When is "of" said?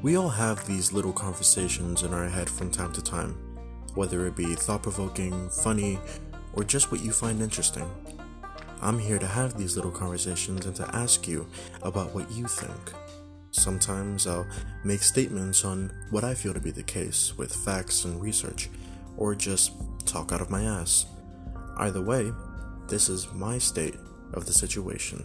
20.40-20.48, 24.32-24.46